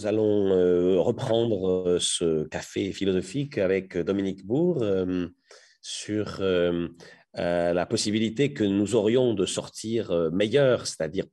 [0.00, 5.28] Nous allons euh, reprendre euh, ce café philosophique avec Dominique Bourg euh,
[5.82, 6.42] sur
[7.34, 11.26] la possibilité que nous aurions de sortir meilleur, c'est-à-dire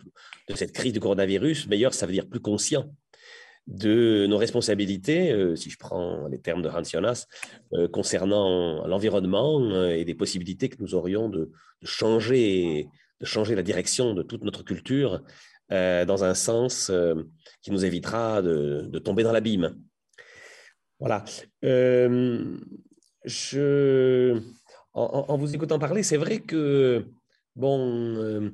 [0.50, 1.68] de cette crise du coronavirus.
[1.68, 2.94] Meilleur, ça veut dire plus conscient
[3.68, 7.26] de nos responsabilités, si je prends les termes de Hans Jonas,
[7.92, 11.52] concernant l'environnement et des possibilités que nous aurions de,
[11.84, 12.88] changer,
[13.20, 15.24] de changer la direction de toute notre culture
[15.74, 17.16] euh, dans un sens euh,
[17.62, 19.76] qui nous évitera de, tomber dans l'abîme.
[20.98, 21.26] Voilà.
[21.66, 22.58] Euh,
[24.94, 27.06] en, vous écoutant parler, c'est vrai que
[27.58, 28.50] bon,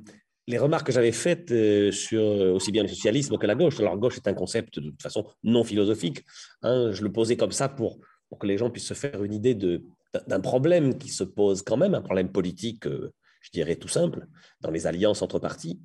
[0.48, 1.54] les remarques que j'avais faites
[1.92, 5.00] sur aussi bien le socialisme que la gauche, alors gauche est un concept de toute
[5.00, 6.24] façon non philosophique,
[6.62, 9.32] hein, je le posais comme ça pour, pour, que les gens puissent se faire une
[9.32, 14.26] idée d'un problème qui se pose quand même, un problème politique, je dirais tout simple,
[14.60, 15.80] dans les alliances entre partis.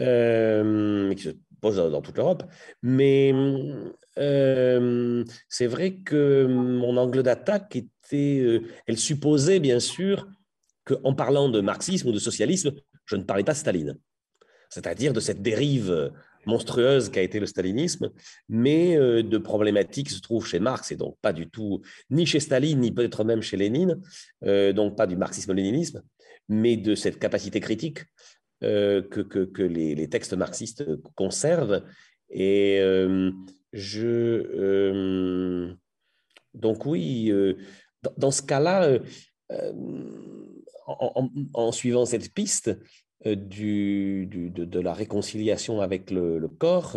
[0.00, 2.44] Euh, qui se pose dans, toute l'Europe.
[2.82, 3.34] Mais
[4.18, 10.26] euh, c'est vrai que mon angle d'attaque était, euh, elle supposait bien sûr
[10.86, 12.72] qu'en parlant de marxisme ou de socialisme,
[13.04, 13.98] je ne parlais pas de Staline,
[14.70, 16.10] c'est-à-dire de cette dérive
[16.46, 18.10] monstrueuse qu'a été le stalinisme,
[18.48, 22.40] mais de problématiques qui se trouvent chez Marx, et donc pas du tout, ni chez
[22.40, 24.00] Staline, ni peut-être même chez Lénine,
[24.42, 26.02] donc pas du marxisme-léninisme,
[26.48, 28.04] mais de cette capacité critique
[28.62, 31.82] euh, que, les, textes marxistes conservent.
[32.30, 33.30] Et euh,
[33.72, 34.06] je.
[34.06, 35.74] Euh,
[36.52, 37.32] donc, oui,
[38.16, 38.98] dans, ce cas-là,
[40.86, 42.70] en, suivant cette piste
[43.24, 46.96] du, de, la réconciliation avec le, corps,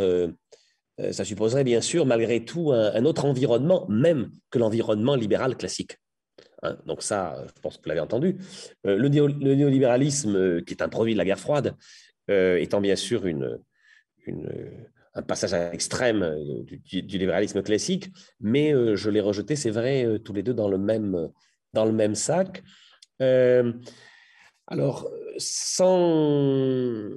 [1.11, 5.97] ça supposerait bien sûr, malgré tout, un autre environnement, même que l'environnement libéral classique.
[6.63, 8.37] Hein, donc ça, je pense que vous l'avez entendu.
[8.87, 11.75] Euh, le, néolibéralisme, euh, qui est un produit de la guerre froide,
[12.31, 13.59] euh, étant bien sûr une,
[15.13, 16.25] un passage à l'extrême
[16.63, 18.09] du, libéralisme classique,
[18.39, 21.29] mais je l'ai rejeté, c'est vrai, tous les deux dans le même,
[21.73, 22.63] dans le même sac.
[23.19, 27.09] alors, sans,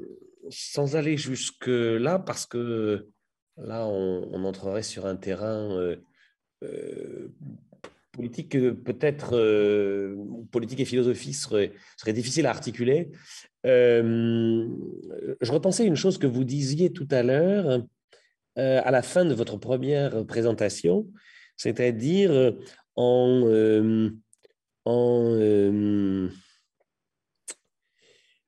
[0.51, 3.09] sans aller jusque-là, parce que
[3.57, 5.95] là, on, entrerait sur un terrain
[8.17, 10.17] politique peut-être euh,
[10.51, 13.11] politique et philosophie serait, serait difficile à articuler.
[13.67, 14.67] Euh,
[15.41, 17.83] je repensais une chose que vous disiez tout à l'heure
[18.59, 21.07] euh, à la fin de votre première présentation,
[21.57, 22.55] c'est-à-dire
[22.97, 24.11] en,
[24.85, 26.29] en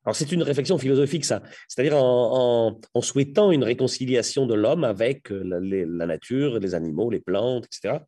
[0.04, 1.42] alors c'est une réflexion philosophique, ça.
[1.68, 7.66] C'est-à-dire en, en, souhaitant une réconciliation de l'homme avec la, nature, les animaux, les plantes,
[7.66, 7.98] etc.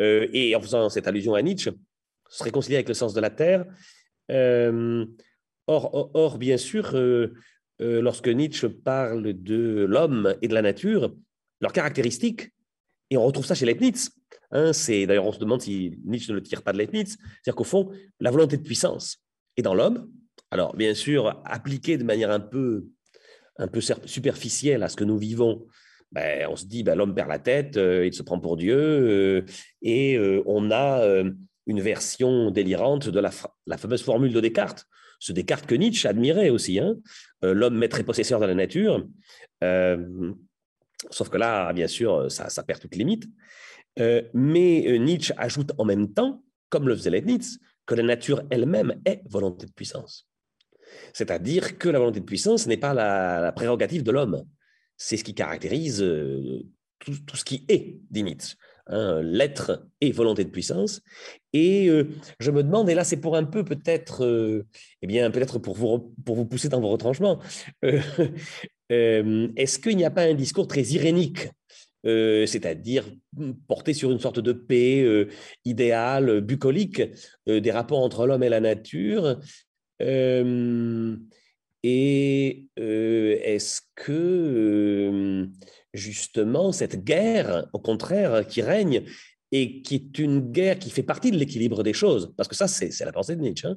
[0.00, 1.70] Euh, et en faisant cette allusion à Nietzsche,
[2.28, 3.64] se réconcilier avec le sens de la terre.
[4.30, 5.04] Euh,
[5.66, 7.32] or, or, bien sûr, euh,
[7.78, 11.14] lorsque Nietzsche parle de l'homme et de la nature,
[11.60, 12.52] leurs caractéristiques,
[13.10, 14.10] et on retrouve ça chez Leibniz.
[14.50, 17.64] Hein, d'ailleurs on se demande si Nietzsche ne le tire pas de Leibniz, c'est-à-dire qu'au
[17.64, 17.90] fond,
[18.20, 19.18] la volonté de puissance
[19.56, 20.10] est dans l'homme.
[20.50, 22.86] Alors bien sûr, appliquée de manière un peu,
[23.58, 25.66] un peu superficielle à ce que nous vivons,
[26.14, 28.76] ben, on se dit ben, l'homme perd la tête, euh, il se prend pour Dieu,
[28.78, 29.44] euh,
[29.82, 31.02] et euh, on a
[31.66, 33.30] une version délirante de la,
[33.76, 34.86] fameuse formule de Descartes,
[35.18, 36.96] ce Descartes que Nietzsche admirait aussi, hein,
[37.42, 39.06] l'homme maître et possesseur de la nature.
[41.10, 43.24] sauf que là, bien sûr, ça, perd toute limite.
[43.96, 49.22] mais Nietzsche ajoute en même temps, comme le faisait Leibniz, que la nature elle-même est
[49.28, 50.28] volonté de puissance.
[51.12, 54.44] C'est-à-dire que la volonté de puissance n'est pas la prérogative de l'homme
[54.96, 56.62] c'est ce qui caractérise euh,
[56.98, 58.56] tout, ce qui est, dit Nietzsche.
[58.86, 61.00] Hein, l'être et volonté de puissance.
[61.54, 64.66] Et euh, je me demande, et là c'est pour un peu peut-être, euh,
[65.00, 67.40] eh bien peut-être pour vous, pour vous pousser dans vos retranchements,
[68.90, 71.48] est-ce qu'il n'y a pas un discours très irénique
[72.06, 73.06] c'est-à-dire
[73.66, 75.26] porté sur une sorte de paix
[75.64, 77.00] idéale, bucolique,
[77.46, 79.40] des rapports entre l'homme et la nature,
[81.86, 85.46] et euh, est-ce que euh,
[85.92, 89.04] justement cette guerre, au contraire, qui règne,
[89.52, 92.68] et qui est une guerre qui fait partie de l'équilibre des choses, parce que ça,
[92.68, 93.76] c'est la pensée de Nietzsche, hein,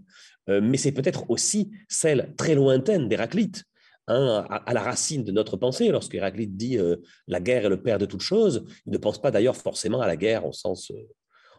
[0.50, 3.66] euh, mais c'est peut-être aussi celle très lointaine d'Héraclite,
[4.08, 5.90] hein, à, la racine de notre pensée.
[5.90, 6.80] Lorsque Héraclite dit
[7.28, 10.08] la guerre est le père de toute chose, il ne pense pas d'ailleurs forcément à
[10.08, 10.94] la guerre au sens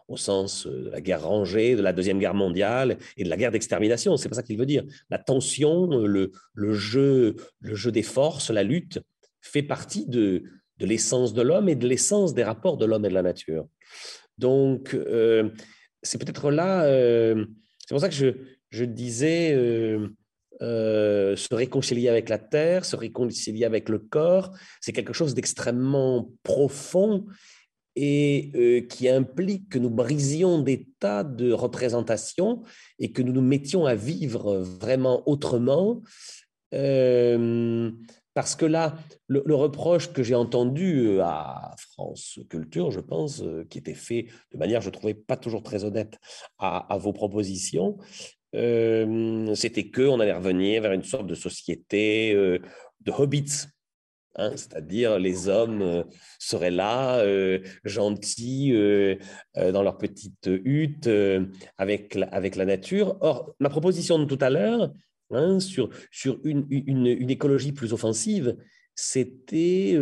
[0.09, 3.37] au sens euh, de la guerre rangée, de la Deuxième Guerre mondiale et de la
[3.37, 4.17] guerre d'extermination.
[4.17, 4.85] C'est pas ça qu'il veut dire.
[5.11, 8.99] La tension, euh, le, le, jeu, le jeu des forces, la lutte,
[9.41, 10.43] fait partie de,
[10.79, 13.67] de l'essence de l'homme et de l'essence des rapports de l'homme et de la nature.
[14.39, 15.51] Donc, euh,
[16.03, 18.29] c'est peut-être là, c'est pour ça que je,
[18.71, 19.53] je disais,
[20.61, 24.53] se réconcilier avec la terre, se réconcilier avec le corps.
[24.81, 27.27] C'est quelque chose d'extrêmement profond
[28.01, 32.63] et euh, qui implique que nous brisions des tas de représentations
[32.99, 36.03] et que nous nous mettions à vivre vraiment autrement.
[36.75, 37.91] Euh,
[38.35, 38.95] parce que là,
[39.27, 44.81] le, reproche que j'ai entendu à France Culture, je pense, qui était fait de manière,
[44.81, 46.19] je trouvais pas toujours très honnête
[46.59, 47.99] à, à vos propositions,
[48.55, 52.59] euh, c'était qu'on allait revenir vers une sorte de société euh,
[53.01, 53.67] de hobbits.
[54.37, 56.03] Hein, c'est-à-dire les hommes euh,
[56.39, 57.25] seraient là,
[57.85, 58.73] gentils,
[59.57, 61.09] dans leur petite hutte,
[61.77, 63.17] avec, la, nature.
[63.21, 64.93] Or, ma proposition de tout à l'heure,
[65.31, 65.91] hein, sur,
[66.45, 68.57] une, écologie plus offensive,
[68.95, 69.99] c'était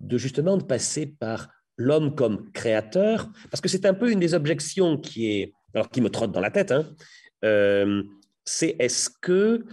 [0.00, 1.48] de justement de passer par
[1.80, 6.00] l'homme comme créateur, parce que c'est un peu une des objections qui est, alors qui
[6.00, 6.86] me trotte dans la tête, hein,
[7.44, 8.02] euh,
[8.44, 9.64] c'est est-ce que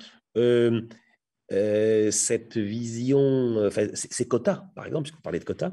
[1.51, 5.71] euh, euh, cette vision, ces quotas, par exemple, puisque vous parlez de quotas,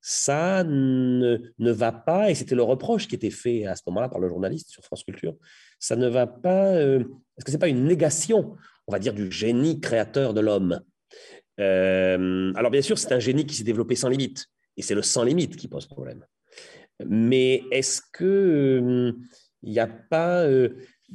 [0.00, 4.08] ça ne, ne va pas, et c'était le reproche qui était fait à ce moment-là
[4.08, 5.34] par le journaliste sur France Culture,
[5.78, 8.56] ça ne va pas, est-ce que ce n'est pas une négation,
[8.86, 10.80] on va dire, du génie créateur de l'homme
[11.58, 14.46] Alors bien sûr, c'est un génie qui s'est développé sans limite,
[14.76, 16.24] et c'est le sans limite qui pose problème.
[17.06, 19.14] Mais est-ce que
[19.62, 20.46] il n'y a pas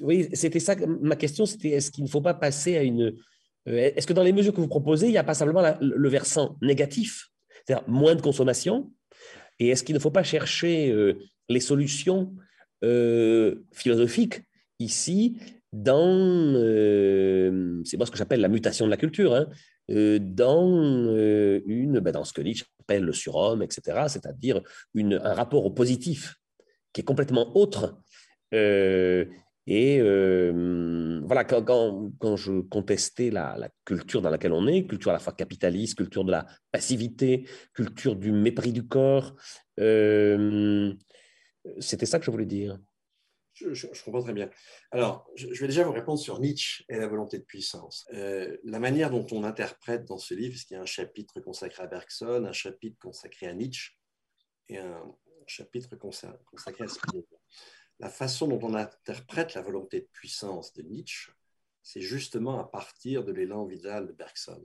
[0.01, 3.15] oui, c'était ça ma question, c'était est-ce qu'il ne faut pas passer à une...
[3.69, 6.09] Euh, est-ce que dans les mesures que vous proposez, il n'y a pas simplement le
[6.09, 7.29] versant négatif,
[7.65, 8.91] c'est-à-dire moins de consommation,
[9.59, 11.19] et est-ce qu'il ne faut pas chercher euh,
[11.49, 12.33] les solutions
[12.83, 14.41] euh, philosophiques
[14.79, 15.37] ici
[15.71, 16.53] dans,
[17.85, 19.45] c'est moi ce que j'appelle la mutation de la culture, hein,
[19.87, 21.13] dans,
[21.67, 24.61] une, ben, dans ce que Nietzsche appelle le surhomme, etc., c'est-à-dire
[24.95, 26.37] un rapport au positif
[26.91, 27.99] qui est complètement autre
[29.67, 31.63] et voilà, quand,
[32.19, 36.23] quand, je contestais la, culture dans laquelle on est, culture à la fois capitaliste, culture
[36.23, 39.35] de la passivité, culture du mépris du corps,
[41.79, 42.79] c'était ça que je voulais dire.
[43.53, 44.49] Je, comprends très bien.
[44.91, 48.05] Alors, je, vais déjà vous répondre sur Nietzsche et la volonté de puissance.
[48.13, 51.41] Euh, la manière dont on interprète dans ce livre, parce qu'il y a un chapitre
[51.41, 53.97] consacré à Bergson, un chapitre consacré à Nietzsche
[54.69, 55.03] et un
[55.45, 57.35] chapitre consacré à Spinoza
[57.99, 61.31] la façon dont on interprète la volonté de puissance de Nietzsche,
[61.81, 64.63] c'est justement à partir de l'élan vital de Bergson.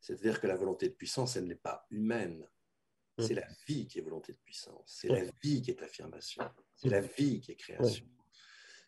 [0.00, 2.46] C'est-à-dire que la volonté de puissance, elle n'est pas humaine.
[3.18, 3.22] Mmh.
[3.22, 4.84] C'est la vie qui est volonté de puissance.
[4.86, 6.42] C'est la vie qui est affirmation.
[6.76, 8.06] C'est la vie qui est création.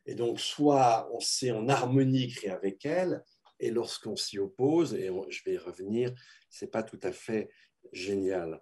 [0.07, 3.23] Et donc, soit on sait en harmonie créer avec elle,
[3.61, 6.13] et lorsqu'on s'y oppose, et je vais y revenir,
[6.51, 7.51] c'est pas tout à fait
[7.93, 8.61] génial.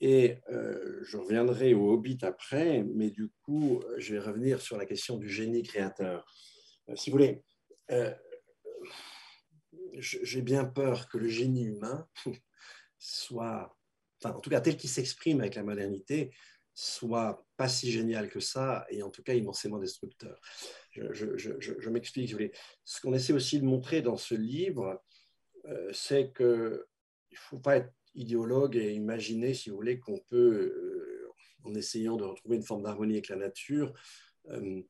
[0.00, 4.84] Et euh, je reviendrai au Hobbit après, mais du coup, je vais revenir sur la
[4.84, 6.26] question du génie créateur.
[6.88, 7.42] Euh, si vous voulez,
[7.90, 8.14] euh,
[9.94, 12.06] j'ai bien peur que le génie humain
[12.98, 13.74] soit,
[14.20, 16.30] enfin, en tout cas tel qu'il s'exprime avec la modernité,
[16.74, 20.38] soit pas si génial que ça, et en tout cas immensément destructeur.
[20.92, 22.52] Je, m'explique, si vous voulez.
[22.84, 25.02] Ce qu'on essaie aussi de montrer dans ce livre,
[25.92, 31.32] c'est qu'il ne faut pas être idéologue et imaginer, si vous voulez, qu'on peut, euh,
[31.64, 33.92] en essayant de retrouver une forme d'harmonie avec la nature,
[34.48, 34.82] euh,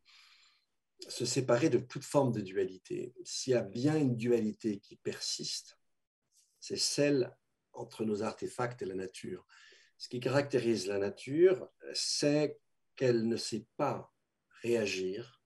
[1.09, 3.15] se séparer de toute forme de dualité.
[3.25, 5.79] S'il y a bien une dualité qui persiste,
[6.61, 7.37] c'est celle
[7.73, 9.47] entre nos artefacts et la nature.
[9.99, 12.59] Ce qui caractérise la nature, c'est
[12.97, 14.13] qu'elle ne sait pas
[14.63, 15.43] réagir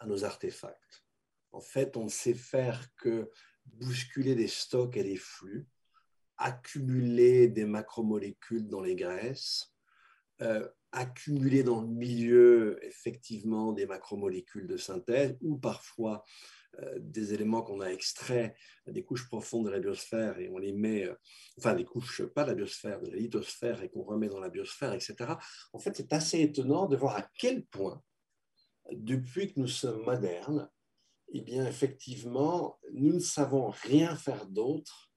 [0.00, 1.04] à nos artefacts.
[1.52, 3.30] En fait, on ne sait faire que
[3.64, 5.66] bousculer des stocks et des flux,
[6.38, 9.74] accumuler des macromolécules dans les graisses,
[10.40, 16.24] euh, accumuler dans le milieu effectivement des macromolécules de synthèse ou parfois
[16.80, 18.54] euh, des éléments qu'on a extraits
[18.86, 21.14] des couches profondes de la biosphère et on les met, euh,
[21.58, 24.48] enfin des couches, pas de la biosphère, de la lithosphère et qu'on remet dans la
[24.48, 25.16] biosphère, etc.
[25.72, 28.02] En fait, c'est assez étonnant de voir à quel point,
[28.92, 30.70] depuis que nous sommes modernes,
[31.32, 35.07] eh bien, effectivement, nous ne savons rien faire d'autre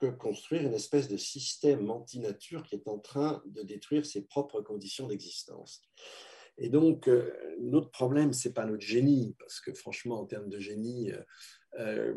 [0.00, 4.62] que construire une espèce de système anti-nature qui est en train de détruire ses propres
[4.62, 5.82] conditions d'existence.
[6.58, 10.48] Et donc, euh, notre problème, ce n'est pas notre génie, parce que franchement, en termes
[10.48, 11.22] de génie, euh,
[11.78, 12.14] euh,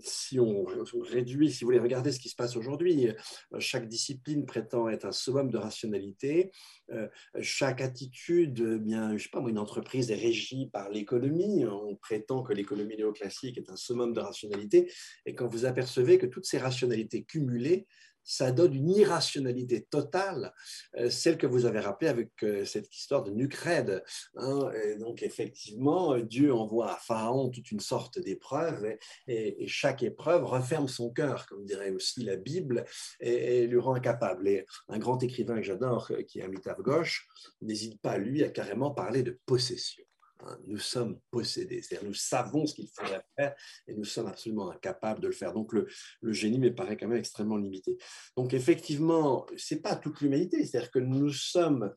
[0.00, 0.64] si on
[1.02, 5.04] réduit, si vous voulez regarder ce qui se passe aujourd'hui, euh, chaque discipline prétend être
[5.04, 6.50] un summum de rationalité,
[6.90, 7.08] euh,
[7.40, 12.42] chaque attitude, eh bien, je sais pas une entreprise est régie par l'économie, on prétend
[12.42, 14.90] que l'économie néoclassique est un summum de rationalité,
[15.26, 17.86] et quand vous apercevez que toutes ces rationalités cumulées
[18.24, 20.52] ça donne une irrationalité totale,
[20.96, 24.02] euh, celle que vous avez rappelée avec euh, cette histoire de Nucred.
[24.36, 24.72] Hein.
[24.98, 31.10] donc effectivement, Dieu envoie à Pharaon toute une sorte d'épreuve et, chaque épreuve referme son
[31.10, 32.84] cœur, comme dirait aussi la Bible,
[33.20, 34.48] et, lui rend incapable.
[34.48, 37.26] Et un grand écrivain que j'adore, qui est Amitav Ghosh,
[37.62, 40.04] n'hésite pas, lui, à carrément parler de possession.
[40.46, 43.54] Hein, nous sommes possédés, c'est-à-dire nous savons ce qu'il faudrait faire
[43.86, 45.52] et nous sommes absolument incapables de le faire.
[45.52, 45.88] Donc le,
[46.32, 47.96] génie me paraît quand même extrêmement limité.
[48.36, 51.92] Donc effectivement, ce n'est pas toute l'humanité, c'est-à-dire que nous sommes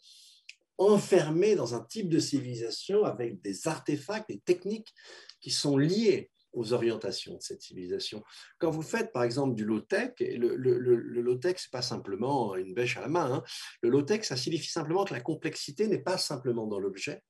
[0.78, 4.94] enfermés dans un type de civilisation avec des artefacts, des techniques
[5.42, 8.24] qui sont liés aux orientations de cette civilisation.
[8.58, 12.56] Quand vous faites par exemple du low-tech, le, le, le, low-tech, ce n'est pas simplement
[12.56, 13.44] une bêche à la main, hein.
[13.82, 17.22] le low-tech, ça signifie simplement que la complexité n'est pas simplement dans l'objet,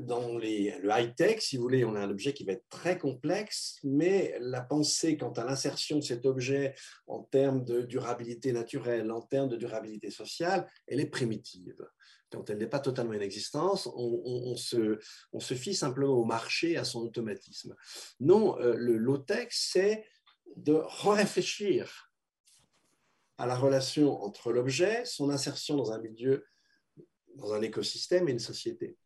[0.00, 2.98] dans les, le high-tech, si vous voulez, on a un objet qui va être très
[2.98, 6.74] complexe, mais la pensée quant à l'insertion de cet objet
[7.06, 11.76] en termes de durabilité naturelle, en termes de durabilité sociale, elle est primitive.
[12.30, 13.12] Quand elle n'est pas totalement
[14.56, 14.98] se,
[15.32, 17.74] on se fie simplement au marché, à son automatisme.
[18.20, 20.04] Non, euh, le low-tech, c'est
[20.56, 22.12] de réfléchir
[23.38, 26.46] à la relation entre l'objet, son insertion dans un milieu,
[27.34, 28.96] dans un écosystème et une société.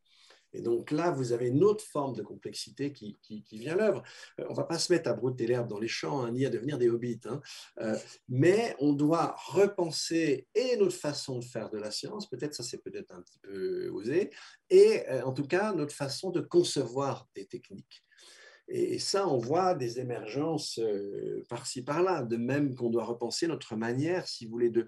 [0.53, 3.19] Et donc là, vous avez une autre forme de complexité qui,
[3.53, 4.03] vient à l'œuvre.
[4.39, 6.45] Euh, on ne va pas se mettre à brouter l'herbe dans les champs, hein, ni
[6.45, 7.41] à devenir des hobbits, hein.
[7.81, 7.97] euh,
[8.29, 12.83] mais on doit repenser et notre façon de faire de la science, peut-être ça c'est
[12.83, 14.31] peut-être un petit peu osé,
[14.71, 18.05] et euh, en tout cas notre façon de concevoir des techniques.
[18.73, 20.79] Et ça, on voit des émergences
[21.49, 24.87] par-ci, par-là, de même qu'on doit repenser notre manière, si vous voulez, de,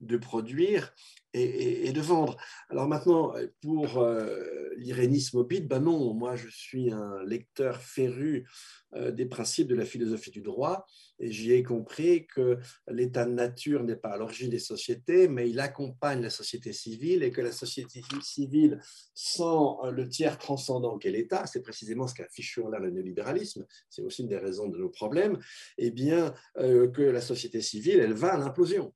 [0.00, 0.94] de produire
[1.34, 2.36] et, de vendre.
[2.70, 4.44] Alors maintenant, pour euh,
[4.76, 8.48] l'irénisme au ben non, moi je suis un lecteur féru
[8.94, 10.86] euh, des principes de la philosophie du droit
[11.18, 15.50] et j'y ai compris que l'état de nature n'est pas à l'origine des sociétés, mais
[15.50, 18.80] il accompagne la société civile et que la société civile,
[19.14, 24.22] sans le tiers transcendant qu'est l'État, c'est précisément ce qu'affiche là le néolibéralisme, c'est aussi
[24.22, 25.38] une des raisons de nos problèmes,
[25.78, 28.92] et eh bien euh, que la société civile, elle va à l'implosion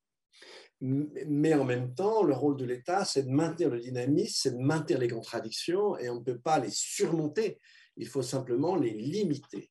[0.81, 4.63] mais en même temps, le rôle de l'État, c'est de maintenir le dynamisme, c'est de
[4.63, 7.59] maintenir les contradictions, et on ne peut pas les surmonter,
[7.97, 9.71] il faut simplement les limiter.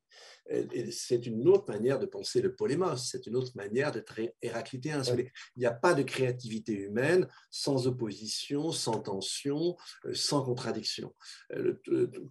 [0.91, 5.01] C'est une autre manière de penser le polémos, c'est une autre manière d'être héraclitéen.
[5.03, 11.13] Il n'y a pas de créativité humaine sans opposition, sans tension, euh, sans contradiction.
[11.53, 11.81] Euh,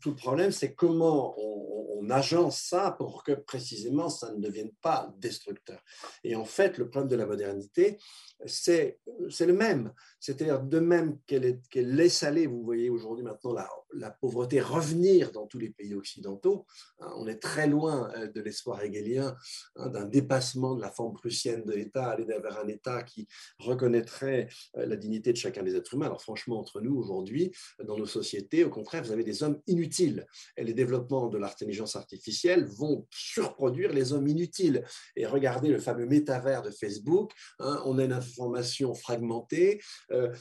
[0.00, 4.72] tout le problème, c'est comment on, on, agence ça pour que précisément ça ne devienne
[4.80, 5.82] pas destructeur.
[6.24, 7.98] Et en fait, le problème de la modernité,
[8.44, 8.98] c'est
[9.40, 9.92] le même.
[10.20, 13.54] C'est-à-dire, de même qu'elle laisse aller, vous voyez aujourd'hui maintenant
[13.92, 16.66] la, pauvreté revenir dans tous les pays occidentaux.
[17.00, 19.36] Hein, on est très loin euh, de l'espoir hegelien,
[19.76, 23.26] hein, d'un dépassement de la forme prussienne de l'État, aller vers un État qui
[23.58, 26.06] reconnaîtrait euh, la dignité de chacun des êtres humains.
[26.06, 30.26] Alors franchement, entre nous, aujourd'hui, dans nos sociétés, au contraire, vous avez des hommes inutiles.
[30.56, 34.84] Et les développements de l'intelligence artificielle vont surproduire les hommes inutiles.
[35.14, 40.34] Et regardez le fameux métavers de Facebook, hein, on a une information fragmentée, euh,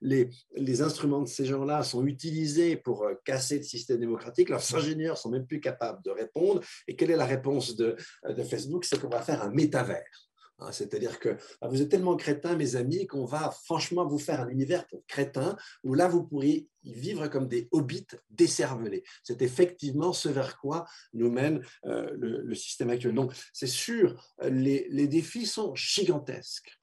[0.00, 4.74] les, les, instruments de ces gens-là sont utilisés pour euh, casser le système démocratique, leurs
[4.74, 6.60] ingénieurs sont même plus capables de répondre.
[6.88, 7.94] Et quelle est la réponse euh,
[8.28, 8.84] de Facebook?
[8.84, 10.25] C'est qu'on va faire un métavers.
[10.58, 14.40] Hein, c'est-à-dire que ah, vous êtes tellement crétins, mes amis, qu'on va franchement vous faire
[14.40, 19.04] un univers pour crétins, où là, vous pourriez y vivre comme des hobbits décervelés.
[19.22, 23.14] C'est effectivement ce vers quoi nous mène le, système actuel.
[23.14, 26.78] Donc, c'est sûr, les défis sont gigantesques.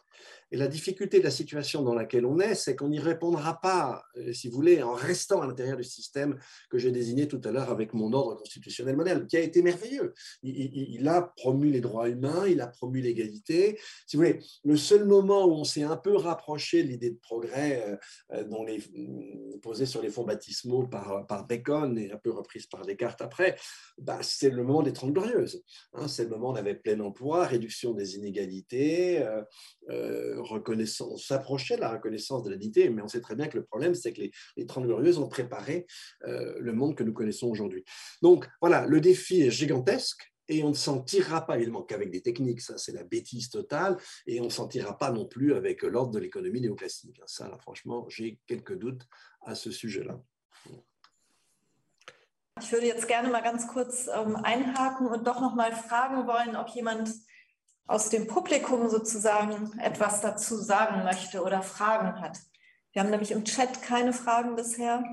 [0.54, 4.04] Et la difficulté de la situation dans laquelle on est, c'est qu'on n'y répondra pas,
[4.18, 6.38] euh, si vous voulez, en restant à l'intérieur du système
[6.70, 10.14] que j'ai désigné tout à l'heure avec mon ordre constitutionnel modèle, qui a été merveilleux.
[10.44, 13.80] Il, a promu les droits humains, il a promu l'égalité.
[14.06, 17.20] Si vous voulez, le seul moment où on s'est un peu rapproché de l'idée de
[17.20, 17.98] progrès euh,
[18.34, 23.24] euh, mm, posée sur les fonds baptismaux par, Bacon et un peu reprise par Descartes
[23.24, 23.58] après,
[23.98, 25.64] bah, c'est le moment des Trente Glorieuses.
[25.94, 26.08] Hein.
[26.08, 29.26] c'est le moment où on avait plein emploi, réduction des inégalités,
[30.44, 33.64] reconnaissance, s'approchait de la reconnaissance de la dignité, mais on sait très bien que le
[33.64, 35.86] problème, c'est que les, les 30 glorieuses ont préparé
[36.26, 37.84] euh, le monde que nous connaissons aujourd'hui.
[38.22, 40.30] Donc voilà, le défi est gigantesque.
[40.50, 43.96] Et on ne s'en tirera pas évidemment qu'avec des techniques, ça c'est la bêtise totale,
[44.28, 47.22] et on ne s'en tirera pas non plus avec l'ordre de l'économie néoclassique.
[47.26, 49.08] Ça, là, franchement, j'ai quelques doutes
[49.46, 50.22] à ce sujet-là.
[52.62, 56.56] Ich würde jetzt gerne mal ganz kurz ähm, einhaken und doch noch mal fragen wollen,
[56.56, 57.10] ob jemand
[57.86, 62.40] aus dem Publikum sozusagen etwas dazu sagen möchte oder Fragen hat.
[62.92, 65.04] Wir haben nämlich im Chat keine Fragen bisher.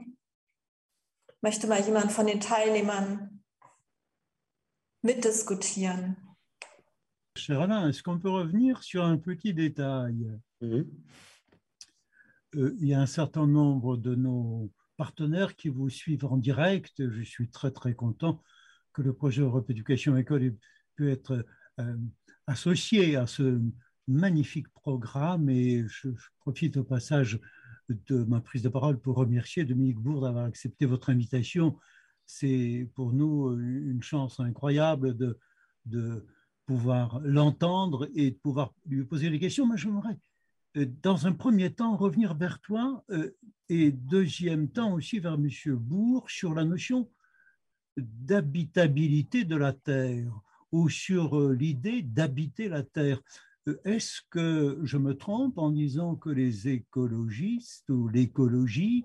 [1.40, 3.42] Möchte mal jemand von den Teilnehmern
[5.02, 6.16] mitdiskutieren?
[7.36, 10.38] cher Alain, est-ce qu'on peut revenir sur un petit détail?
[10.60, 10.86] Mhm.
[12.56, 16.92] euh, Il y a un certain nombre de nos partenaires qui vous suivent en direct.
[16.98, 18.42] Je suis très très content
[18.92, 20.56] que le projet Europe Éducation École ait
[20.96, 21.46] pu être
[21.78, 21.96] euh,
[22.50, 23.60] associé à ce
[24.08, 26.08] magnifique programme et je,
[26.40, 27.38] profite au passage
[27.88, 31.78] de ma prise de parole pour remercier Dominique Bourg d'avoir accepté votre invitation.
[32.26, 36.26] C'est pour nous une chance incroyable de,
[36.66, 39.66] pouvoir l'entendre et de pouvoir lui poser des questions.
[39.66, 40.16] Moi, j'aimerais,
[40.76, 43.36] euh, dans un premier temps, revenir vers toi euh,
[43.68, 45.48] et deuxième temps aussi vers M.
[45.74, 47.10] Bourg sur la notion
[47.96, 50.40] d'habitabilité de la Terre
[50.72, 53.20] ou sur euh, l'idée d'habiter la Terre.
[53.84, 59.04] Est-ce que je me trompe en disant que les écologistes ou l'écologie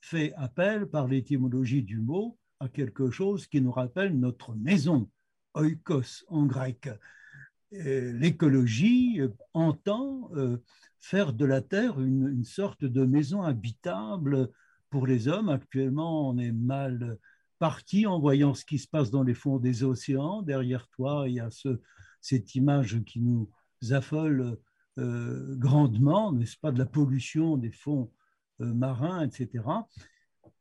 [0.00, 5.08] fait appel par l'étymologie du mot à quelque chose qui nous rappelle notre maison,
[5.54, 6.88] oikos en grec?
[7.72, 9.20] L'écologie
[9.54, 10.58] entend euh,
[11.00, 14.50] faire de la Terre une, sorte de maison habitable
[14.90, 15.48] pour les hommes.
[15.48, 17.18] Actuellement, on est mal
[17.62, 20.42] parti en voyant ce qui se passe dans les fonds des océans.
[20.42, 21.80] Derrière toi, il y a ce,
[22.20, 23.48] cette image qui nous
[23.90, 24.58] affole
[24.98, 28.10] euh, grandement, n'est-ce pas, de la pollution des fonds
[28.62, 29.62] euh, marins, etc.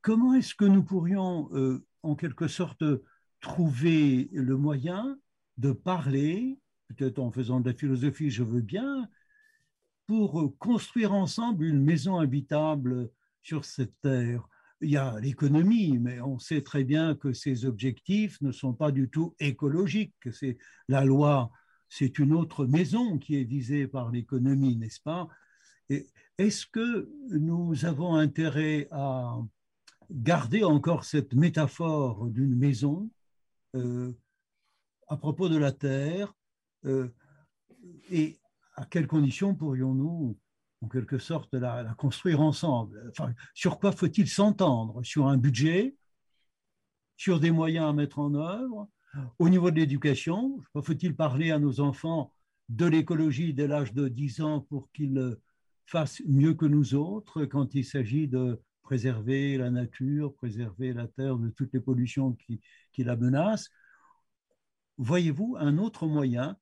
[0.03, 1.49] Comment est-ce que nous pourrions,
[2.03, 2.83] en quelque sorte,
[3.39, 5.17] trouver le moyen
[5.57, 9.09] de parler, peut-être en faisant de la philosophie, je veux bien,
[10.05, 13.09] pour construire ensemble une maison habitable
[13.41, 14.47] sur cette terre?
[14.81, 18.91] Il y a l'économie, mais on sait très bien que ces objectifs ne sont pas
[18.91, 20.15] du tout écologiques.
[20.31, 20.57] C'est
[20.87, 21.51] la loi,
[21.87, 25.27] c'est une autre maison qui est visée par l'économie, n'est-ce pas?
[26.37, 29.37] Est-ce que nous avons intérêt à
[30.09, 33.09] garder encore cette métaphore d'une maison
[33.75, 34.11] euh,
[35.07, 36.33] à propos de la Terre
[36.85, 37.09] euh,
[38.09, 38.39] et
[38.75, 40.37] à quelles conditions pourrions-nous,
[40.81, 43.11] en quelque sorte, la, construire ensemble.
[43.53, 45.03] Sur quoi faut-il s'entendre?
[45.03, 45.95] Sur un budget?
[47.17, 48.89] Sur des moyens à mettre en œuvre?
[49.39, 52.33] Au niveau de l'éducation, faut-il parler à nos enfants
[52.69, 55.37] de l'écologie dès l'âge de 10 ans pour qu'ils
[55.85, 61.37] fassent mieux que nous autres quand il s'agit de préserver la nature, préserver la terre
[61.37, 63.69] de toutes les pollutions qui, qui la menacent?
[64.97, 66.57] Voyez-vous un autre moyen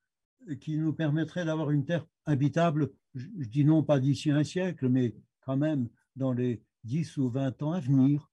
[0.61, 5.15] qui nous permettrait d'avoir une terre habitable, je, dis non pas d'ici un siècle, mais
[5.41, 8.31] quand même dans les 10 ou 20 ans à venir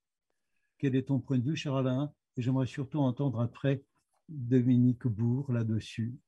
[0.77, 2.13] Quel est ton point de vue, Alain?
[2.35, 3.83] Et j'aimerais surtout entendre après
[4.29, 6.19] Dominique Bourg là-dessus.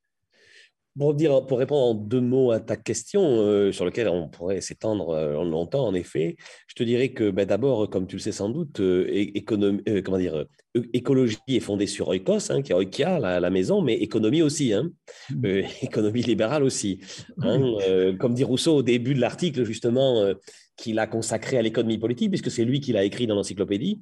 [1.00, 4.60] Pour, dire, pour répondre en deux mots à ta question, euh, sur laquelle on pourrait
[4.60, 6.36] s'étendre euh, longtemps, en effet,
[6.68, 10.18] je te dirais que ben, d'abord, comme tu le sais sans doute, euh, économie, comment
[10.18, 10.46] dire,
[10.94, 14.90] écologie est fondée sur oikos, hein, qui est oikia, la, maison, mais économie aussi, hein,
[15.34, 15.62] mmh.
[15.82, 17.00] économie libérale aussi.
[17.42, 17.78] Hein,
[18.20, 20.34] comme dit Rousseau au début de l'article, justement,
[20.80, 24.00] qu'il a consacré à l'économie politique, puisque c'est lui qui l'a écrit dans l'encyclopédie.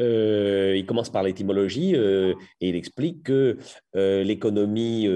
[0.00, 3.58] Euh, il commence par l'étymologie euh, et il explique que
[3.94, 5.08] euh, l'économie,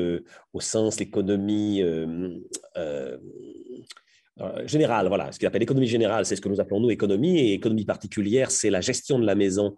[0.53, 1.83] au sens l'économie
[4.65, 7.53] générale, voilà, ce qu'il appelle l'économie générale, c'est ce que nous appelons nous économie, et
[7.55, 9.77] économie particulière, c'est la gestion de la maison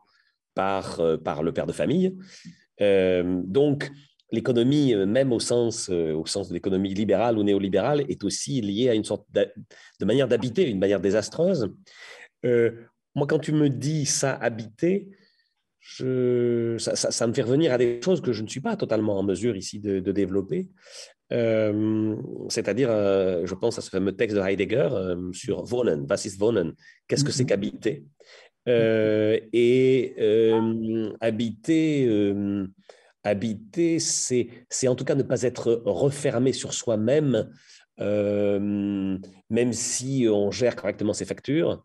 [0.55, 2.15] par, par le père de famille.
[2.79, 3.91] donc,
[4.33, 8.61] l'économie, euh, même au sens, euh, au sens de l'économie libérale ou néolibérale, est aussi
[8.61, 11.73] liée à une sorte de manière d'habiter, une manière désastreuse.
[12.45, 12.73] Euh,
[13.15, 15.11] moi, quand tu me dis ça, habiter,
[15.79, 19.23] je, ça, me fait revenir à des choses que je ne suis pas totalement en
[19.23, 20.69] mesure ici de, développer.
[21.31, 24.89] C'est-à-dire, je pense à ce fameux texte de Heidegger
[25.33, 26.75] sur Wohnen, was ist Wohnen
[27.09, 27.47] Qu'est-ce que c'est mm-hmm.
[27.47, 28.05] qu'habiter?
[29.53, 30.15] Et
[31.21, 32.07] habiter
[33.25, 37.51] habiter, c'est en tout cas ne pas être refermé sur soi-même,
[38.01, 39.19] euh,
[39.51, 41.85] même si on gère correctement ses factures.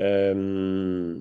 [0.00, 1.16] Euh,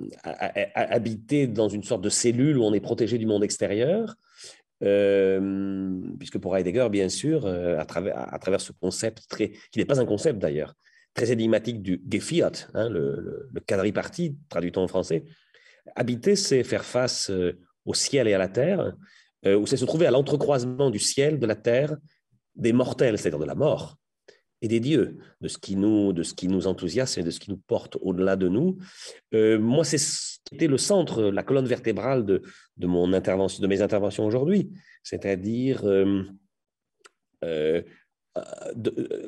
[0.73, 4.15] habiter dans une sorte de cellule où on est protégé du monde extérieur,
[4.83, 9.85] euh, puisque pour Heidegger, bien sûr, à travers, à travers ce concept, très, qui n'est
[9.85, 10.73] pas un concept d'ailleurs,
[11.13, 15.25] très énigmatique du Gefiat, hein, le, le, quadripartite, traduit en français,
[15.95, 17.31] habiter, c'est faire face
[17.85, 18.95] au ciel et à la terre,
[19.45, 21.97] euh, où c'est se trouver à l'entrecroisement du ciel, de la terre,
[22.55, 23.97] des mortels, c'est-à-dire de la mort,
[24.61, 27.39] et des dieux, de ce qui nous, de ce qui nous enthousiasme et de ce
[27.39, 28.77] qui nous porte au-delà de nous.
[29.33, 29.99] Euh, moi, c'est
[30.59, 32.41] le centre, la colonne vertébrale de,
[32.77, 34.71] de, mon intervention, de mes interventions aujourd'hui,
[35.03, 35.83] c'est-à-dire
[37.43, 37.81] euh,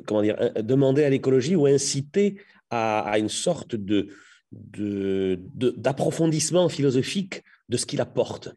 [0.06, 4.08] comment dire, demander à l'écologie ou inciter à, à une sorte de,
[4.52, 8.50] d'approfondissement philosophique de ce qu'il apporte.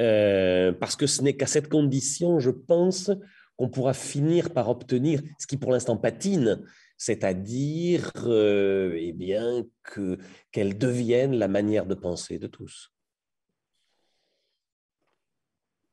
[0.00, 3.10] Euh, parce que ce n'est qu'à cette condition, je pense,
[3.56, 6.64] qu'on pourra finir par obtenir ce qui pour l'instant patine,
[6.96, 10.18] c'est-à-dire euh, eh bien que
[10.50, 12.92] qu'elle devienne la manière de penser de tous.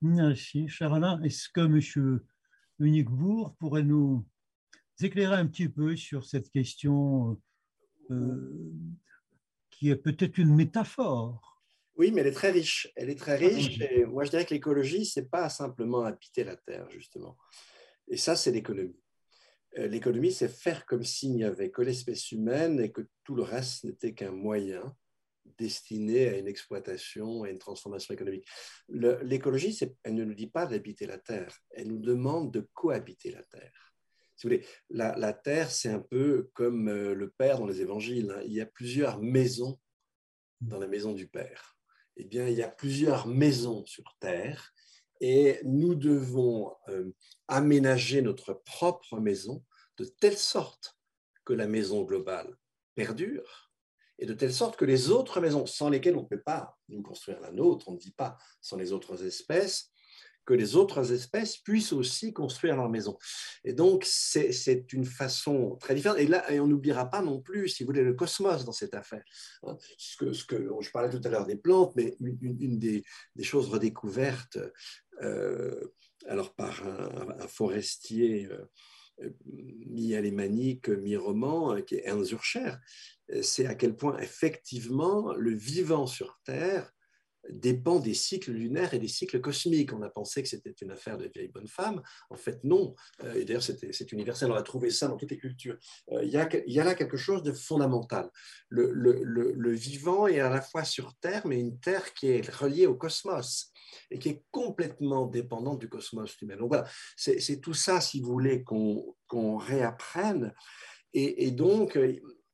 [0.02, 1.22] Merci, cher Alain.
[1.22, 2.20] Est-ce que M.
[2.80, 4.26] Uniquebourg pourrait nous
[5.00, 7.40] éclairer un petit peu sur cette question
[8.10, 8.74] euh,
[9.70, 11.51] qui est peut-être une métaphore
[11.96, 12.92] Oui, mais elle est très riche.
[12.96, 13.80] Elle est très riche.
[13.82, 17.38] Et moi, je dirais que l'écologie, c'est pas simplement habiter la Terre, justement.
[18.08, 19.00] Et ça, c'est l'économie.
[19.78, 23.44] Euh, l'économie, c'est faire comme s'il n'y avait que l'espèce humaine et que tout le
[23.44, 24.96] reste n'était qu'un moyen
[25.58, 28.48] destiné à une exploitation, à une transformation économique.
[28.90, 33.44] L'écologie, elle ne nous dit pas d'habiter la Terre, elle nous demande de cohabiter la
[33.44, 33.94] Terre.
[34.36, 38.32] Si vous voulez, la, Terre, c'est un peu comme euh, le Père dans les évangiles.
[38.32, 38.42] Hein.
[38.46, 39.80] Il y a plusieurs maisons
[40.62, 41.78] dans la maison du Père.
[42.18, 44.74] Eh bien, il y a plusieurs maisons sur Terre
[45.22, 47.12] et nous devons euh,
[47.48, 49.64] aménager notre propre maison
[49.98, 50.98] de telle sorte
[51.46, 52.58] que la maison globale
[52.96, 53.72] perdure
[54.20, 57.02] et de telle sorte que les autres maisons, sans lesquelles on ne peut pas nous
[57.02, 59.91] construire la nôtre, on ne dit pas sans les autres espèces,
[60.46, 63.18] que les autres espèces puissent aussi construire leur maison.
[63.64, 66.20] Et donc, c'est une façon très différente.
[66.20, 69.24] Et là, on n'oubliera pas non plus, si vous voulez, le cosmos dans cette affaire.
[69.64, 69.78] Hein.
[69.98, 73.04] Ce que, je parlais tout à l'heure des plantes, mais une, des,
[73.42, 74.58] choses redécouvertes
[75.22, 75.94] euh,
[76.28, 79.30] alors par un, forestier euh,
[79.88, 82.74] mi-alémanique, mi-roman, qui est Ernst Zurcher,
[83.42, 86.92] c'est à quel point effectivement le vivant sur Terre
[87.50, 89.94] dépend des cycles lunaires et des cycles cosmiques.
[89.94, 92.02] On a pensé que c'était une affaire de vieille bonne femme.
[92.30, 92.96] En fait, non.
[93.24, 94.52] Euh, et d'ailleurs, c'est universel.
[94.52, 95.78] On a trouvé ça dans toutes les cultures.
[96.12, 98.30] Euh, il y, a, là quelque chose de fondamental.
[98.70, 102.96] Le, vivant est à la fois sur Terre, mais une Terre qui est reliée au
[102.96, 103.72] cosmos
[104.10, 106.58] et qui est complètement dépendante du cosmos humain.
[106.58, 110.54] Donc voilà, c'est tout ça, si vous voulez, qu'on réapprenne.
[111.14, 111.98] Et, et donc,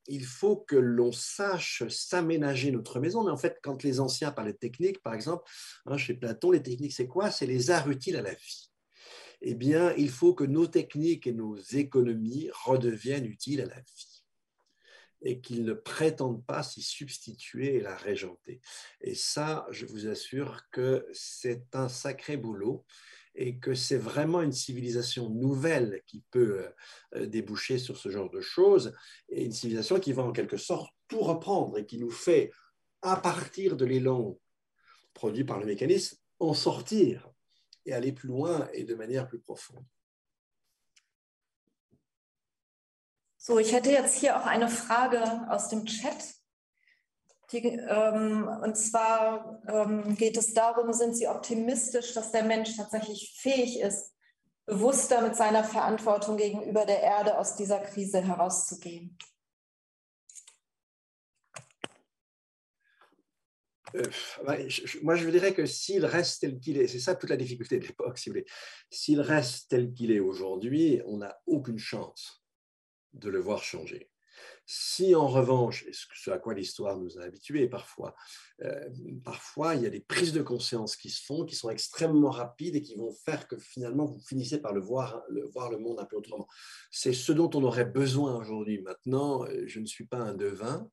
[0.07, 3.23] il faut que l'on sache s'aménager notre maison.
[3.23, 5.43] Mais en fait, quand les anciens parlaient de techniques, par exemple,
[5.85, 7.31] hein, chez Platon, les techniques, c'est quoi?
[7.31, 8.71] C'est les arts utiles à la vie.
[9.41, 14.23] Eh bien, il faut que nos techniques et nos économies redeviennent utiles à la vie
[15.21, 18.61] et qu'ils ne prétendent pas s'y substituer et la régenter.
[19.01, 22.85] Et ça, je vous assure que c'est un sacré boulot
[23.37, 26.67] et que c'est vraiment une civilisation nouvelle qui peut
[27.15, 28.93] euh, déboucher sur ce genre de choses,
[29.29, 32.51] et une civilisation qui va en quelque sorte tout reprendre et qui nous fait,
[33.03, 34.37] à partir de l'élan
[35.13, 37.29] produit par le mécanisme, en sortir
[37.85, 39.85] et aller plus loin et de manière plus profonde.
[43.39, 46.36] So, ich hätte jetzt hier auch eine Frage aus dem Chat.
[47.51, 53.37] Die, ähm, und zwar ähm, geht es darum, sind Sie optimistisch, dass der Mensch tatsächlich
[53.39, 54.13] fähig ist,
[54.65, 59.17] bewusster mit seiner Verantwortung gegenüber der Erde aus dieser Krise herauszugehen?
[63.95, 64.03] Euh,
[65.01, 67.85] moi, je dirais que s'il reste tel qu'il est, c'est ça toute la difficulté de
[67.85, 68.45] l'époque, si vous voulez,
[68.89, 72.43] s'il reste tel qu'il est aujourd'hui, on n'a aucune chance
[73.13, 74.09] de le voir changer.
[74.65, 78.15] Si en revanche, et ce à quoi l'histoire nous a habitués parfois,
[78.63, 78.89] euh,
[79.23, 82.75] parfois il y a des prises de conscience qui se font, qui sont extrêmement rapides
[82.75, 85.99] et qui vont faire que finalement vous finissez par le voir, le, voir le monde
[85.99, 86.47] un peu autrement.
[86.91, 88.81] C'est ce dont on aurait besoin aujourd'hui.
[88.81, 90.89] Maintenant, euh, je ne suis pas un devin,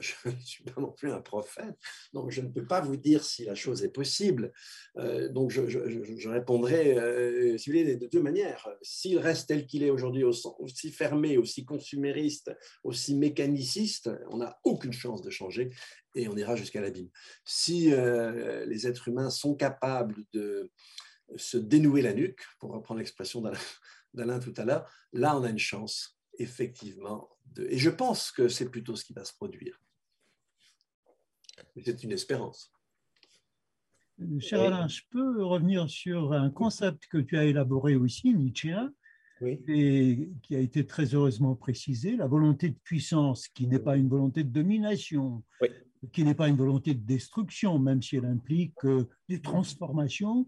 [0.00, 1.76] je ne suis pas non plus un prophète,
[2.12, 4.52] donc je ne peux pas vous dire si la chose est possible.
[4.96, 8.68] Euh, donc je, répondrai, euh, de deux manières.
[8.82, 12.50] S'il reste tel qu'il est aujourd'hui, aussi fermé, aussi consumériste,
[12.84, 15.70] aussi mécaniciste, on n'a aucune chance de changer
[16.14, 17.10] et on ira jusqu'à l'abîme.
[17.44, 20.70] Si euh, les êtres humains sont capables de
[21.36, 23.42] se dénouer la nuque, pour reprendre l'expression
[24.14, 27.28] d'Alain tout à l'heure, là on a une chance effectivement.
[27.54, 27.66] De...
[27.70, 29.78] Et je pense que c'est plutôt ce qui va se produire.
[31.84, 32.72] C'est une espérance.
[34.20, 38.74] Euh, cher Alain, je peux revenir sur un concept que tu as élaboré aussi, Nietzsche,
[39.42, 44.08] et qui a été très heureusement précisé, la volonté de puissance, qui n'est pas une
[44.08, 45.44] volonté de domination,
[46.12, 50.46] qui n'est pas une volonté de destruction, même si elle implique euh, des transformations,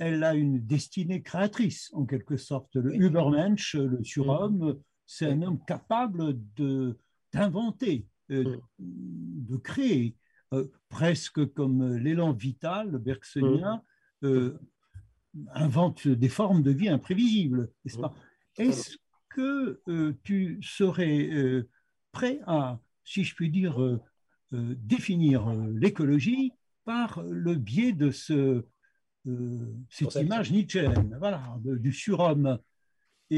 [0.00, 2.74] elle a une destinée créatrice, en quelque sorte.
[2.76, 6.38] Le Übermensch, le surhomme, c'est un homme capable
[7.32, 9.46] d'inventer, euh, mm.
[9.46, 10.16] de créer,
[10.52, 13.82] euh, presque comme l'élan vital bergsonien
[14.22, 14.26] mm.
[14.26, 14.58] euh,
[15.52, 18.14] invente des formes de vie imprévisibles, n'est-ce pas?
[18.58, 18.62] Mm.
[18.62, 18.96] Est-ce
[19.28, 19.82] que
[20.22, 21.66] tu serais
[22.12, 23.98] prêt à, si je puis dire,
[24.52, 26.52] définir l'écologie
[26.84, 28.64] par le biais de ce
[29.90, 32.60] cette image nietzschéenne, voilà, du surhomme?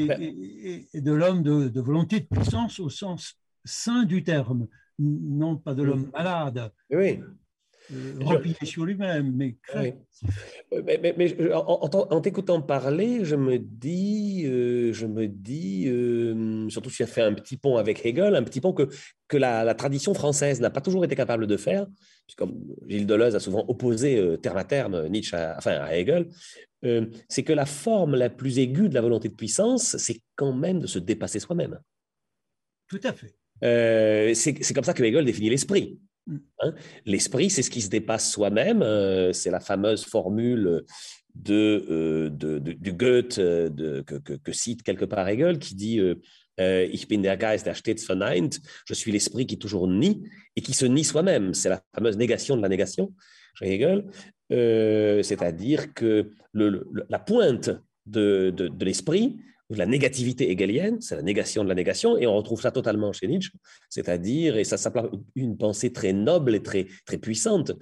[0.02, 4.68] Et, ben et, de l'homme de, de, volonté de puissance au sens sain du terme,
[4.98, 6.72] non pas de l'homme malade.
[6.90, 7.20] Oui.
[7.92, 9.92] Euh, sur lui-même, mais, euh,
[10.84, 15.84] mais, mais, en, t'écoutant parler, je me dis, euh, je me dis,
[16.70, 18.88] surtout si tu as fait un petit pont avec Hegel, un petit pont que,
[19.28, 21.86] que la, tradition française n'a pas toujours été capable de faire,
[22.26, 22.50] puisque
[22.88, 26.28] Gilles Deleuze a souvent opposé terme à terme Nietzsche à, enfin, à Hegel,
[27.28, 30.80] c'est que la forme la plus aiguë de la volonté de puissance, c'est quand même
[30.80, 31.78] de se dépasser soi-même.
[32.88, 33.34] Tout à fait.
[34.34, 36.00] c'est comme ça que Hegel définit l'esprit.
[36.60, 36.74] Hein?
[37.04, 38.82] L'esprit, c'est ce qui se dépasse soi-même.
[38.82, 40.82] Euh, c'est la fameuse formule
[41.34, 47.18] de, euh, du Goethe de, que, cite quelque part Hegel, qui dit euh, Ich bin
[47.18, 48.50] der Geist, der stets verneint.
[48.86, 50.22] Je suis l'esprit qui toujours nie
[50.56, 51.54] et qui se nie soi-même.
[51.54, 53.12] C'est la fameuse négation de la négation
[53.54, 54.04] chez Hegel.
[54.50, 57.70] C'est-à-dire que la pointe
[58.06, 59.36] de, de l'esprit,
[59.70, 63.26] la négativité hegelienne, c'est la négation de la négation, et on retrouve ça totalement chez
[63.26, 63.50] Nietzsche,
[63.88, 67.72] c'est-à-dire, et ça s'appelle une pensée très noble et très, très puissante,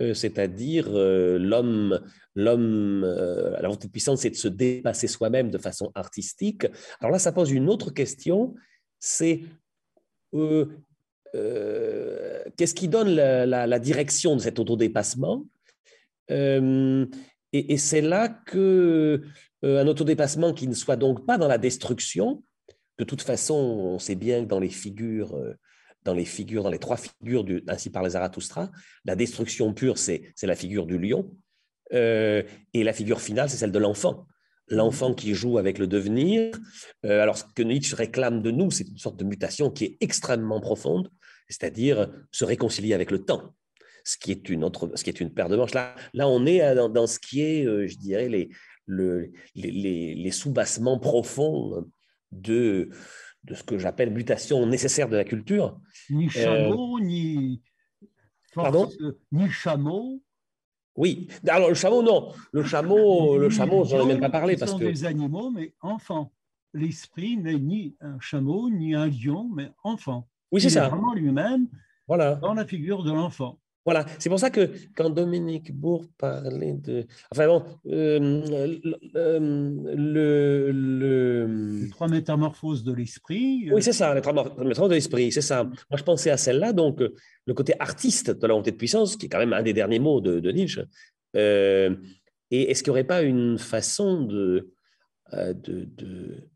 [0.00, 2.00] euh, c'est-à-dire euh, l'homme,
[2.36, 6.66] l'homme, euh, la volonté puissante, c'est de se dépasser soi-même de façon artistique.
[7.00, 8.54] Alors là, ça pose une autre question,
[9.00, 9.40] c'est
[12.56, 15.44] qu'est-ce qui donne la, direction de cet autodépassement?
[17.52, 19.22] Et, c'est là que
[19.64, 22.42] euh, un autodépassement qui ne soit donc pas dans la destruction.
[22.98, 25.54] De toute façon, on sait bien que dans les figures, euh,
[26.04, 28.70] dans les trois figures ainsi par les Zarathustra,
[29.04, 31.30] la destruction pure, c'est la figure du lion,
[31.92, 32.42] euh,
[32.74, 34.26] et la figure finale, c'est celle de l'enfant.
[34.68, 36.52] L'enfant qui joue avec le devenir.
[37.04, 40.60] alors, ce que Nietzsche réclame de nous, c'est une sorte de mutation qui est extrêmement
[40.60, 41.10] profonde,
[41.48, 43.54] c'est-à-dire se réconcilier avec le temps
[44.04, 45.74] ce qui est une autre, ce qui est une paire de manches.
[45.74, 48.50] Là, là on est dans, dans ce qui est, je dirais, les,
[48.86, 51.84] le, les, les, sous-bassements profonds
[52.30, 52.90] de,
[53.44, 55.78] de ce que j'appelle mutation nécessaire de la culture.
[56.10, 57.62] Ni euh, chameau, ni
[58.54, 58.88] Pardon?
[59.30, 60.22] ni chameau.
[60.94, 62.32] Oui, alors le chameau, non.
[62.52, 64.84] Le chameau, le chameau, j'en ai même pas parlé parce que.
[64.84, 66.32] des animaux, mais enfants.
[66.74, 70.28] L'esprit n'est ni un chameau, ni un lion, mais enfant.
[70.50, 70.88] Oui, c'est ça.
[70.88, 71.68] vraiment lui-même
[72.06, 72.34] voilà.
[72.36, 73.58] dans la figure de l'enfant.
[73.84, 77.04] Voilà, c'est pour ça que quand Dominique Bourg parlait de...
[77.32, 78.70] Enfin bon, euh,
[79.16, 83.68] euh, le, le, Les trois métamorphoses de l'esprit.
[83.72, 85.64] Oui, c'est ça, les trois métamorphoses de l'esprit, c'est ça.
[85.64, 89.26] Moi, je pensais à celle-là, donc le côté artiste de la volonté de puissance, qui
[89.26, 90.82] est quand même un des derniers mots de, Nietzsche.
[91.34, 91.96] Euh,
[92.52, 94.70] et est-ce qu'il n'y aurait pas une façon de,
[95.32, 96.48] de, de,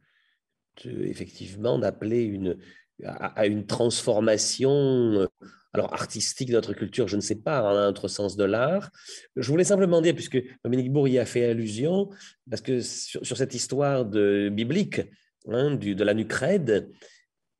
[0.84, 2.56] effectivement, d'appeler une,
[3.04, 5.28] à, une transformation
[5.76, 8.90] alors artistique de notre culture, je ne sais pas, en un autre sens de l'art.
[9.36, 12.08] Je voulais simplement dire, puisque Dominique Bourg y a fait allusion,
[12.48, 15.02] parce que sur, cette histoire biblique
[15.48, 16.90] hein, du, de la Nucrède,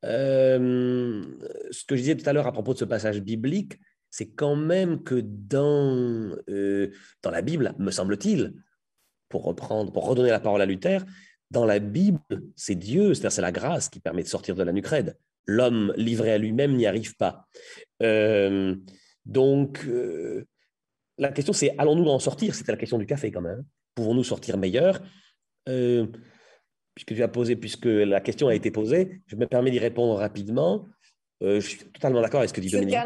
[0.03, 1.23] euh,
[1.69, 4.55] ce que je disais tout à l'heure à propos de ce passage biblique, c'est quand
[4.55, 8.53] même que dans, euh, dans la Bible, me semble-t-il,
[9.29, 11.05] pour reprendre, pour redonner la parole à Luther,
[11.51, 12.19] dans la Bible,
[12.55, 16.31] c'est Dieu, c'est-à-dire c'est la grâce qui permet de sortir de la Nucrède l'homme livré
[16.31, 17.47] à lui-même n'y arrive pas.
[18.03, 18.75] Euh,
[19.25, 20.45] donc, euh,
[21.17, 22.53] la question, c'est allons-nous en sortir?
[22.53, 23.63] C'était la question du café quand même.
[23.95, 25.01] Pouvons-nous sortir meilleurs?
[25.67, 26.05] Euh,
[26.93, 30.15] Puisque tu as posé, puisque la question a été posée, je me permets d'y répondre
[30.15, 30.87] rapidement.
[31.41, 32.97] je suis totalement d'accord avec ce que dit Dominique.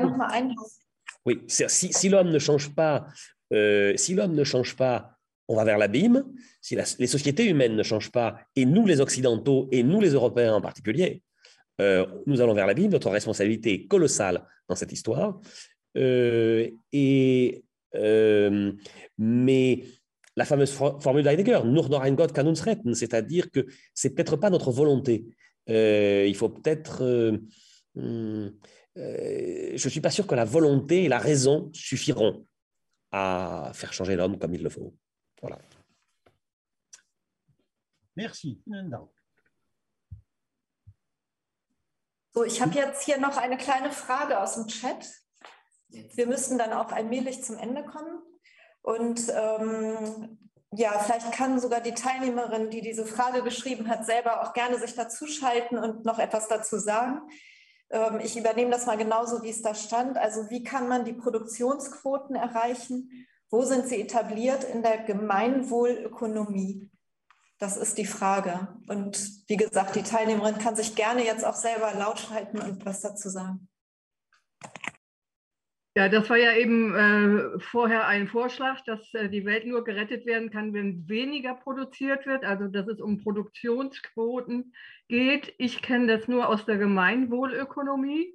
[1.25, 3.07] Oui, si, si l'homme ne change pas,
[3.51, 5.17] si l'homme ne change pas,
[5.49, 6.23] on va vers l'abîme.
[6.61, 10.53] Si les sociétés humaines ne changent pas, et nous les Occidentaux, et nous les Européens
[10.53, 11.21] en particulier,
[11.81, 15.39] euh, nous allons vers la Bible, notre responsabilité est colossale dans cette histoire.
[15.97, 16.69] Euh,
[17.95, 18.73] euh,
[19.17, 19.83] mais
[20.35, 24.37] la fameuse formule d'Heidegger, Nur noch ein Gott kann uns retten, c'est-à-dire que c'est peut-être
[24.37, 25.25] pas notre volonté.
[25.67, 27.03] il faut peut-être.
[27.95, 28.49] Hmm,
[28.95, 32.45] je ne suis pas sûr que la volonté et la raison suffiront
[33.11, 34.93] à faire changer l'homme comme il le faut.
[35.41, 35.59] Voilà.
[38.15, 38.61] Merci.
[42.33, 45.09] So, ich habe jetzt hier noch eine kleine Frage aus dem Chat.
[45.89, 48.21] Wir müssen dann auch allmählich zum Ende kommen.
[48.81, 50.37] Und ähm,
[50.71, 54.95] ja, vielleicht kann sogar die Teilnehmerin, die diese Frage geschrieben hat, selber auch gerne sich
[54.95, 57.21] dazuschalten und noch etwas dazu sagen.
[57.89, 60.17] Ähm, ich übernehme das mal genauso, wie es da stand.
[60.17, 63.27] Also wie kann man die Produktionsquoten erreichen?
[63.49, 66.90] Wo sind sie etabliert in der Gemeinwohlökonomie?
[67.61, 68.67] Das ist die Frage.
[68.87, 73.01] Und wie gesagt, die Teilnehmerin kann sich gerne jetzt auch selber laut schalten und was
[73.01, 73.69] dazu sagen.
[75.95, 80.25] Ja, das war ja eben äh, vorher ein Vorschlag, dass äh, die Welt nur gerettet
[80.25, 84.73] werden kann, wenn weniger produziert wird, also dass es um Produktionsquoten
[85.07, 85.53] geht.
[85.59, 88.33] Ich kenne das nur aus der Gemeinwohlökonomie.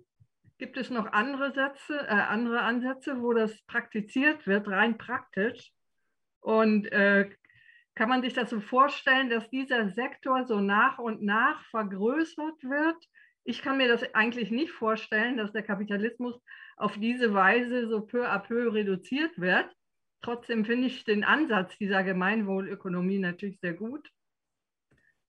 [0.59, 5.73] Gibt es noch andere Sätze, äh, andere Ansätze, wo das praktiziert wird, rein praktisch?
[6.39, 7.29] Und äh,
[7.97, 12.97] kann man sich das so vorstellen, dass dieser Sektor so nach und nach vergrößert wird?
[13.43, 16.39] Ich kann mir das eigentlich nicht vorstellen, dass der Kapitalismus
[16.77, 19.75] auf diese Weise so peu à peu reduziert wird.
[20.21, 24.11] Trotzdem finde ich den Ansatz dieser Gemeinwohlökonomie natürlich sehr gut.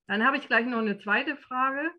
[0.06, 1.90] Dann habe ich gleich noch eine zweite Frage.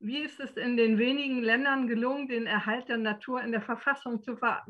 [0.00, 4.22] Wie ist es in den wenigen Ländern gelungen, den Erhalt der Natur in der Verfassung
[4.22, 4.64] zu ver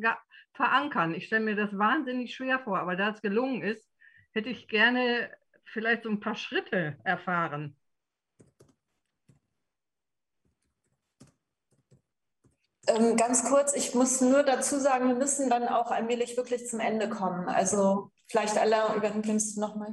[0.53, 1.14] verankern?
[1.14, 3.89] Ich stelle mir das wahnsinnig schwer vor, aber da es gelungen ist,
[4.33, 5.31] hätte ich gerne
[5.64, 7.77] vielleicht so ein paar Schritte erfahren.
[12.87, 16.81] Ähm, ganz kurz, ich muss nur dazu sagen, wir müssen dann auch allmählich wirklich zum
[16.81, 17.49] Ende kommen.
[17.49, 19.93] Also vielleicht Alain, übernimmst du nochmal.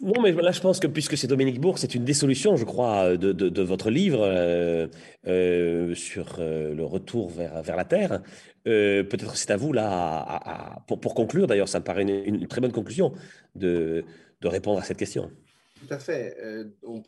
[0.00, 2.64] Non, mais là, je pense que puisque c'est Dominique Bourg, c'est une des solutions, je
[2.64, 4.88] crois, de, de, de votre livre euh,
[5.26, 8.22] euh, sur euh, le retour vers, vers la Terre.
[8.66, 12.02] Euh, peut-être c'est à vous, là, à, à, pour, pour, conclure, d'ailleurs, ça me paraît
[12.02, 13.12] une, une très bonne conclusion
[13.54, 14.04] de,
[14.40, 15.30] de répondre à cette question.
[15.86, 16.36] Tout à fait.
[16.40, 16.64] Euh,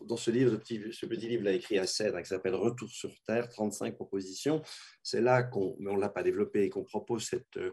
[0.06, 2.90] dans ce livre, ce petit, ce petit livre, l'a écrit à Cèdre, qui s'appelle Retour
[2.90, 4.60] sur Terre, 35 propositions.
[5.02, 7.70] C'est là qu'on, mais on ne l'a pas développé, qu'on propose cette euh,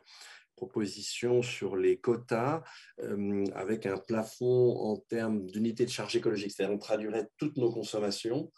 [0.55, 2.63] proposition sur les quotas
[2.99, 6.51] euh, avec un plafond en termes d'unité de charge écologique.
[6.51, 8.51] C'est-à-dire, on traduirait toutes nos consommations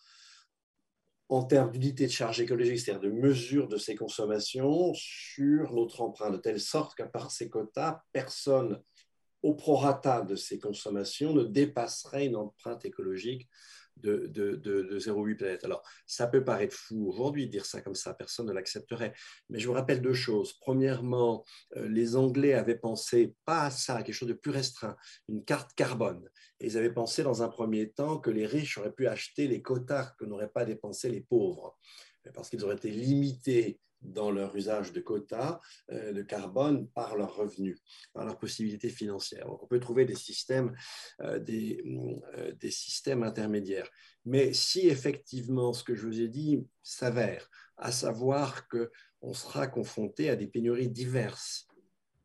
[1.30, 6.34] en termes d'unité de charge écologique, c'est-à-dire de mesure de ces consommations sur notre empreinte,
[6.34, 8.82] de telle sorte qu'à part ces quotas, personne
[9.42, 13.48] au prorata de ces consommations ne dépasserait une empreinte écologique
[13.98, 15.64] de, de, de, de 0,8 planètes.
[15.64, 19.14] Alors, ça peut paraître fou aujourd'hui de dire ça comme ça, personne ne l'accepterait.
[19.50, 20.54] Mais je vous rappelle deux choses.
[20.60, 21.44] Premièrement,
[21.78, 24.96] euh, les Anglais avaient pensé pas à ça, à quelque chose de plus restreint,
[25.28, 26.30] une carte carbone.
[26.60, 29.62] Et ils avaient pensé dans un premier temps que les riches auraient pu acheter les
[29.62, 31.78] quotas que n'auraient pas dépensé les pauvres,
[32.34, 35.60] parce qu'ils auraient été limités dans leur usage de quotas
[35.92, 37.82] euh, de carbone par leurs revenus,
[38.14, 39.48] par leurs possibilités financières.
[39.50, 40.76] On peut trouver des systèmes,
[41.22, 41.84] euh, des,
[42.38, 43.90] euh, des systèmes intermédiaires.
[44.26, 50.30] Mais si effectivement ce que je vous ai dit s'avère, à savoir qu'on sera confronté
[50.30, 51.68] à des pénuries diverses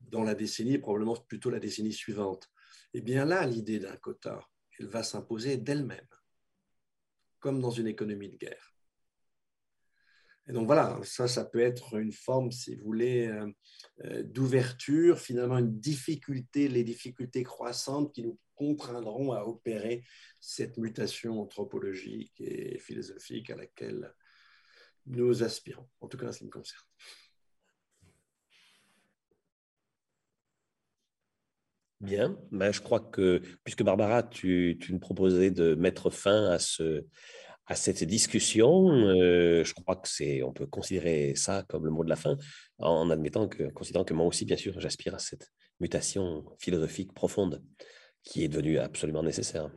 [0.00, 2.48] dans la décennie, probablement plutôt la décennie suivante,
[2.94, 4.40] eh bien là, l'idée d'un quota,
[4.78, 6.08] elle va s'imposer d'elle-même,
[7.38, 8.69] comme dans une économie de guerre.
[10.48, 13.46] Et donc voilà, ça, ça peut être une forme, si vous voulez, euh,
[14.04, 20.04] euh, d'ouverture, finalement une difficulté, les difficultés croissantes qui nous contraindront à opérer
[20.40, 24.12] cette mutation anthropologique et philosophique à laquelle
[25.06, 26.84] nous aspirons, en tout cas qui me concerne.
[32.00, 36.58] Bien, ben, je crois que, puisque Barbara, tu, tu nous proposais de mettre fin à
[36.58, 37.04] ce,
[37.70, 38.90] à cette discussion.
[38.90, 42.36] Euh, je crois que c'est, on peut considérer ça comme le mot de la fin,
[42.78, 45.46] en admettant que, considérant que moi aussi, bien sûr, j'aspire à cette
[45.78, 47.62] mutation philosophique profonde
[48.24, 49.70] qui est devenue absolument nécessaire.